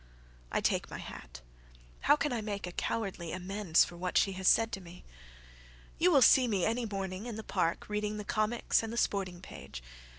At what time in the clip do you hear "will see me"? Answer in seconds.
6.11-6.65